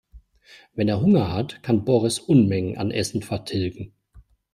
[0.73, 3.93] Wenn er Hunger hat, kann Boris Unmengen an Essen vertilgen.